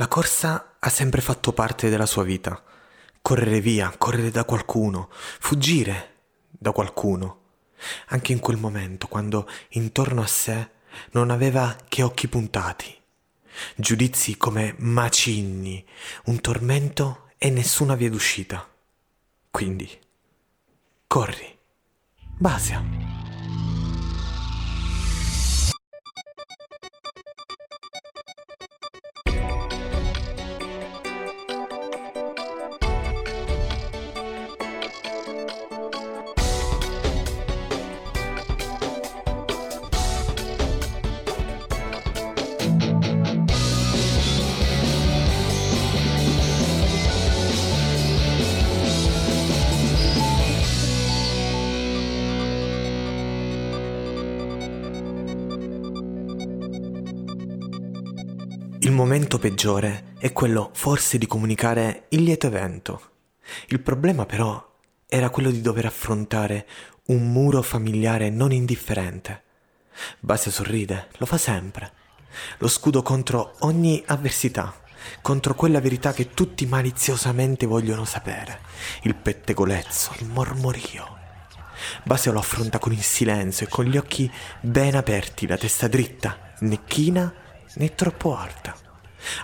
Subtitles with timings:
[0.00, 2.58] La corsa ha sempre fatto parte della sua vita.
[3.20, 6.14] Correre via, correre da qualcuno, fuggire
[6.48, 7.40] da qualcuno.
[8.06, 10.70] Anche in quel momento, quando intorno a sé
[11.10, 12.98] non aveva che occhi puntati.
[13.76, 15.84] Giudizi come macigni,
[16.24, 18.66] un tormento e nessuna via d'uscita.
[19.50, 19.86] Quindi,
[21.06, 21.58] corri.
[22.38, 23.09] Basia.
[58.90, 63.10] Il momento peggiore è quello forse di comunicare il lieto evento.
[63.68, 66.66] Il problema però era quello di dover affrontare
[67.06, 69.44] un muro familiare non indifferente.
[70.18, 71.92] Basia sorride, lo fa sempre.
[72.58, 74.74] Lo scudo contro ogni avversità,
[75.22, 78.58] contro quella verità che tutti maliziosamente vogliono sapere.
[79.02, 81.16] Il pettegolezzo, il mormorio.
[82.02, 84.28] Basia lo affronta con il silenzio e con gli occhi
[84.60, 87.32] ben aperti, la testa dritta, né china
[87.74, 88.76] né troppo alta.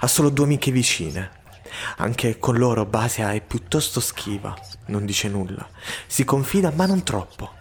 [0.00, 1.44] Ha solo due amiche vicine.
[1.98, 5.68] Anche con loro Basia è piuttosto schiva, non dice nulla.
[6.06, 7.52] Si confida ma non troppo.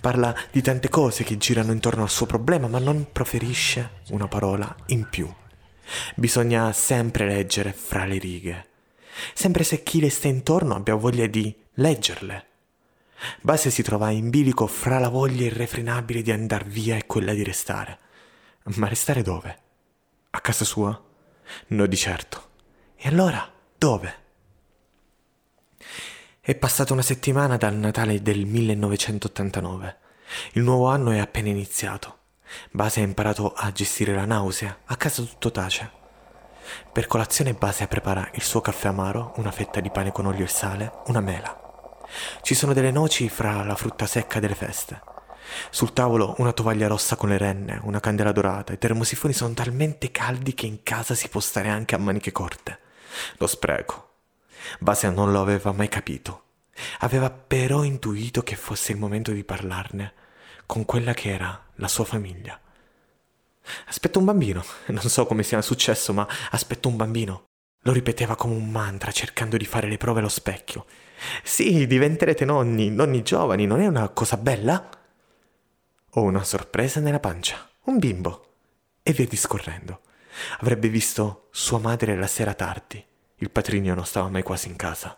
[0.00, 4.74] Parla di tante cose che girano intorno al suo problema, ma non proferisce una parola
[4.86, 5.32] in più.
[6.14, 8.68] Bisogna sempre leggere fra le righe.
[9.34, 12.46] Sempre se chi le sta intorno abbia voglia di leggerle.
[13.40, 17.42] Basia si trova in bilico fra la voglia irrefrenabile di andar via e quella di
[17.42, 17.98] restare.
[18.76, 19.58] Ma restare dove?
[20.32, 20.98] A casa sua?
[21.68, 22.48] No di certo.
[22.94, 24.14] E allora dove?
[26.40, 29.98] È passata una settimana dal Natale del 1989.
[30.52, 32.18] Il nuovo anno è appena iniziato.
[32.70, 35.90] Base ha imparato a gestire la nausea, a casa tutto tace.
[36.92, 40.48] Per colazione Base prepara il suo caffè amaro, una fetta di pane con olio e
[40.48, 41.58] sale, una mela.
[42.42, 45.02] Ci sono delle noci fra la frutta secca delle feste.
[45.70, 48.72] Sul tavolo una tovaglia rossa con le renne, una candela dorata.
[48.72, 52.78] I termosifoni sono talmente caldi che in casa si può stare anche a maniche corte.
[53.38, 54.08] Lo spreco.
[54.78, 56.44] Basia non lo aveva mai capito.
[57.00, 60.14] Aveva però intuito che fosse il momento di parlarne
[60.66, 62.58] con quella che era la sua famiglia.
[63.86, 64.64] Aspetto un bambino.
[64.86, 67.44] Non so come sia successo, ma aspetto un bambino.
[67.84, 70.86] Lo ripeteva come un mantra, cercando di fare le prove allo specchio.
[71.42, 74.88] Sì, diventerete nonni, nonni giovani, non è una cosa bella?
[76.14, 78.54] Ho una sorpresa nella pancia, un bimbo.
[79.04, 80.00] E via discorrendo.
[80.58, 83.04] Avrebbe visto sua madre la sera tardi.
[83.36, 85.16] Il patrigno non stava mai quasi in casa.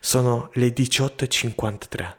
[0.00, 2.16] Sono le 18.53.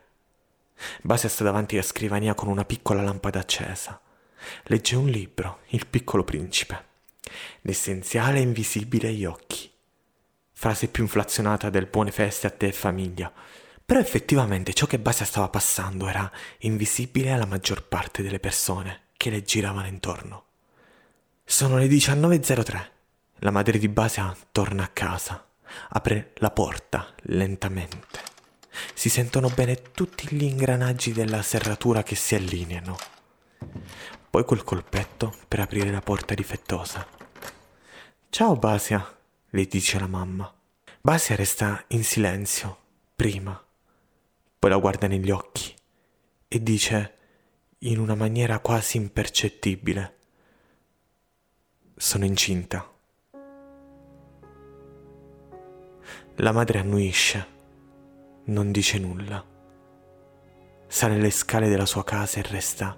[1.03, 4.01] Basia sta davanti alla scrivania con una piccola lampada accesa.
[4.63, 6.85] Legge un libro, Il piccolo principe.
[7.61, 9.71] L'essenziale è invisibile agli occhi.
[10.53, 13.31] Frase più inflazionata del buone feste a te e famiglia.
[13.85, 16.29] Però effettivamente ciò che Basia stava passando era
[16.59, 20.45] invisibile alla maggior parte delle persone che le giravano intorno.
[21.43, 22.89] Sono le 19.03.
[23.39, 25.45] La madre di Basia torna a casa,
[25.89, 28.23] apre la porta lentamente.
[28.95, 32.97] Si sentono bene tutti gli ingranaggi della serratura che si allineano.
[34.31, 37.05] Poi quel colpetto per aprire la porta difettosa.
[38.29, 39.15] Ciao Basia,
[39.47, 40.51] le dice la mamma.
[41.01, 42.77] Basia resta in silenzio,
[43.15, 43.64] prima
[44.65, 45.75] poi la guarda negli occhi
[46.47, 47.17] e dice
[47.79, 50.15] in una maniera quasi impercettibile,
[51.95, 52.91] sono incinta.
[56.37, 57.47] La madre annuisce,
[58.45, 59.45] non dice nulla.
[60.87, 62.97] Sale le scale della sua casa e resta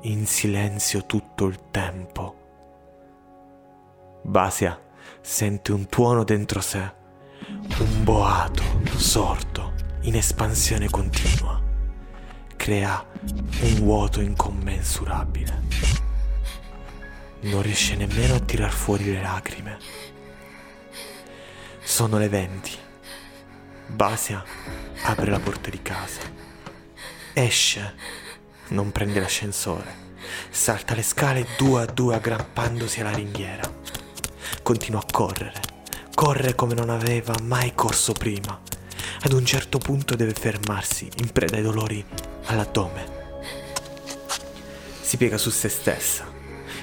[0.00, 4.22] in silenzio tutto il tempo.
[4.24, 4.76] Basia
[5.20, 6.92] sente un tuono dentro sé,
[7.78, 8.64] un boato
[8.96, 9.75] sorto
[10.06, 11.60] in espansione continua,
[12.56, 13.04] crea
[13.62, 15.62] un vuoto incommensurabile.
[17.40, 19.78] Non riesce nemmeno a tirar fuori le lacrime.
[21.82, 22.70] Sono le venti.
[23.88, 24.44] Basia
[25.02, 26.20] apre la porta di casa.
[27.32, 27.94] Esce,
[28.68, 30.04] non prende l'ascensore.
[30.50, 33.68] Salta le scale due a due aggrappandosi alla ringhiera.
[34.62, 35.60] Continua a correre.
[36.14, 38.74] Corre come non aveva mai corso prima
[39.20, 42.04] ad un certo punto deve fermarsi, in preda ai dolori
[42.44, 43.14] all'addome.
[45.00, 46.26] Si piega su se stessa,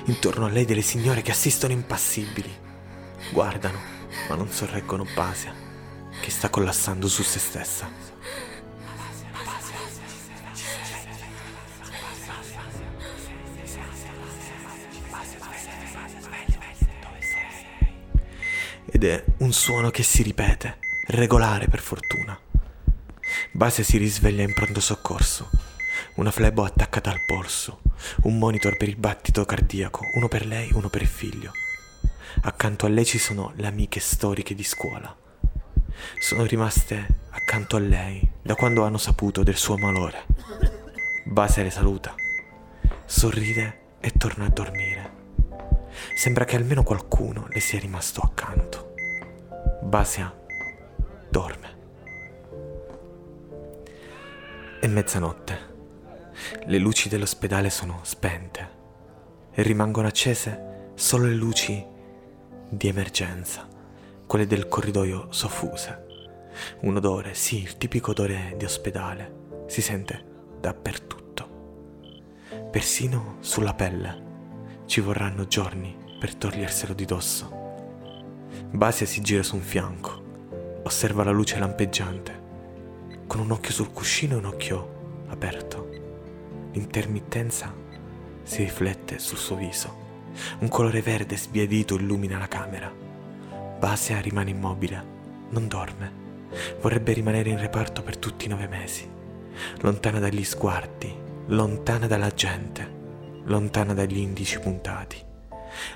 [0.06, 2.51] intorno a lei delle signore che assistono impassibili.
[3.31, 3.80] Guardano,
[4.30, 5.53] ma non sorreggono Basia,
[6.21, 7.89] che sta collassando su se stessa.
[18.86, 20.77] Ed è un suono che si ripete,
[21.07, 22.38] regolare per fortuna.
[23.51, 25.50] Basia si risveglia in pronto soccorso.
[26.15, 27.81] Una flebo attaccata al polso,
[28.23, 31.51] un monitor per il battito cardiaco, uno per lei, uno per il figlio.
[32.41, 35.15] Accanto a lei ci sono le amiche storiche di scuola.
[36.19, 40.25] Sono rimaste accanto a lei da quando hanno saputo del suo malore.
[41.25, 42.15] Basia le saluta,
[43.05, 45.21] sorride e torna a dormire.
[46.15, 48.94] Sembra che almeno qualcuno le sia rimasto accanto.
[49.81, 50.41] Basia
[51.33, 51.77] dorme.
[54.80, 55.71] È mezzanotte.
[56.65, 58.69] Le luci dell'ospedale sono spente
[59.51, 61.83] e rimangono accese solo le luci
[62.69, 63.68] di emergenza,
[64.27, 66.06] quelle del corridoio soffuse.
[66.81, 70.24] Un odore, sì, il tipico odore di ospedale, si sente
[70.59, 71.50] dappertutto.
[72.69, 74.21] Persino sulla pelle.
[74.86, 77.62] Ci vorranno giorni per toglierselo di dosso.
[78.69, 80.22] Basia si gira su un fianco,
[80.83, 82.41] osserva la luce lampeggiante,
[83.27, 85.89] con un occhio sul cuscino e un occhio aperto.
[86.74, 87.74] L'intermittenza
[88.44, 90.01] si riflette sul suo viso.
[90.59, 92.91] Un colore verde sbiadito illumina la camera.
[93.80, 95.03] Basia rimane immobile,
[95.50, 96.21] non dorme.
[96.81, 99.09] Vorrebbe rimanere in reparto per tutti i nove mesi,
[99.81, 101.15] lontana dagli sguardi,
[101.47, 102.91] lontana dalla gente,
[103.45, 105.18] lontana dagli indici puntati,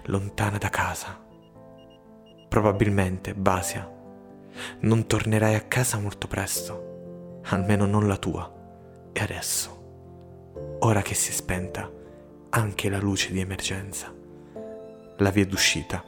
[0.06, 1.24] lontana da casa.
[2.50, 3.97] Probabilmente, Basia,
[4.82, 8.54] non tornerai a casa molto presto, almeno non la tua.
[9.14, 11.92] E adesso, ora che si è spenta
[12.50, 14.14] anche la luce di emergenza,
[15.18, 16.04] la via d'uscita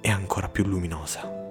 [0.00, 1.43] è ancora più luminosa.